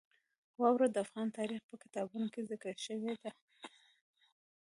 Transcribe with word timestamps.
واوره 0.61 0.87
د 0.91 0.97
افغان 1.05 1.27
تاریخ 1.37 1.61
په 1.69 1.75
کتابونو 1.83 2.27
کې 2.33 2.47
ذکر 2.51 2.75
شوې 2.87 3.13
ده. 3.21 3.31